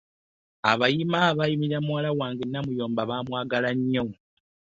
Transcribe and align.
Abayima 0.71 1.17
abeeyimirira 1.29 1.79
muwala 1.85 2.09
wange 2.19 2.43
Namuyomba 2.45 3.01
bamwagala 3.09 3.69
nnyo. 3.77 4.05